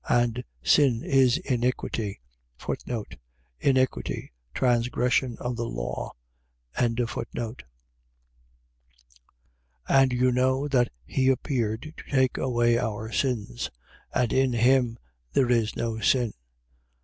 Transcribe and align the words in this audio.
And 0.09 0.43
sin 0.63 1.03
is 1.03 1.37
iniquity. 1.37 2.21
Iniquity.. 3.59 4.31
.transgression 4.55 5.37
of 5.39 5.55
the 5.55 5.65
law. 5.67 6.13
3:5. 6.75 7.57
And 9.87 10.11
you 10.11 10.31
know 10.31 10.67
that 10.69 10.89
he 11.05 11.29
appeared 11.29 11.93
to 11.95 12.03
take 12.11 12.39
away 12.39 12.79
our 12.79 13.11
sins: 13.11 13.69
and 14.11 14.33
in 14.33 14.53
him 14.53 14.97
there 15.33 15.51
is 15.51 15.75
no 15.75 15.99
sin. 15.99 16.33